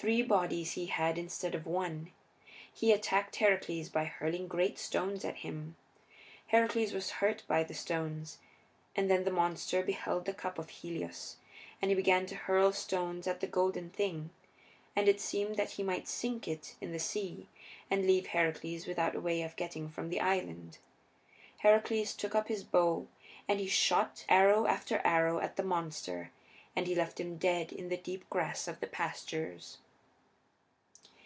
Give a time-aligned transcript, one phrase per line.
[0.00, 2.12] Three bodies he had instead of one;
[2.72, 5.74] he attacked Heracles by hurling great stones at him.
[6.46, 8.38] Heracles was hurt by the stones.
[8.94, 11.38] And then the monster beheld the cup of Helios,
[11.82, 14.30] and he began to hurl stones at the golden thing,
[14.94, 17.48] and it seemed that he might sink it in the sea,
[17.90, 20.78] and leave Heracles without a way of getting from the island.
[21.56, 23.08] Heracles took up his bow
[23.48, 26.30] and he shot arrow after arrow at the monster,
[26.76, 29.78] and he left him dead in the deep grass of the pastures.